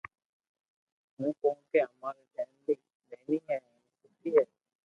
[1.15, 2.75] ھون ڪونڪو اما رو فيملي
[3.09, 3.63] نيني ھين
[3.99, 4.43] سوٺي ھي